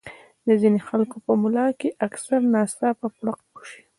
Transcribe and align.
د 0.47 0.47
ځينې 0.61 0.79
خلکو 0.87 1.15
پۀ 1.25 1.33
ملا 1.41 1.67
کښې 1.79 1.89
اکثر 2.07 2.39
ناڅاپه 2.53 3.07
پړق 3.17 3.37
اوشي 3.55 3.81